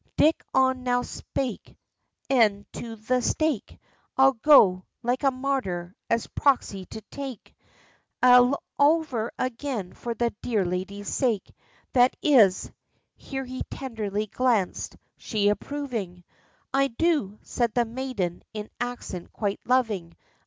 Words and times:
Dick 0.17 0.43
on 0.51 0.81
now 0.81 1.03
spake, 1.03 1.77
'E'en 2.27 2.65
to 2.73 2.95
the 2.95 3.21
stake 3.21 3.77
'I'll 4.17 4.33
go, 4.33 4.85
like 5.03 5.21
a 5.21 5.29
martyr, 5.29 5.95
as 6.09 6.25
proxy 6.25 6.85
to 6.87 7.01
take 7.11 7.55
All 8.23 8.63
over 8.79 9.31
again 9.37 9.93
for 9.93 10.15
the 10.15 10.33
dear 10.41 10.65
lady's 10.65 11.13
sake; 11.13 11.53
That 11.93 12.15
is 12.23 12.71
(here 13.15 13.45
he 13.45 13.61
tenderly 13.69 14.25
glanced), 14.25 14.97
she 15.17 15.49
approving?' 15.49 16.23
'I 16.73 16.87
do!' 16.97 17.37
said 17.43 17.75
the 17.75 17.85
maiden, 17.85 18.41
in 18.55 18.71
accent 18.81 19.31
quite 19.31 19.59
loving. 19.65 20.15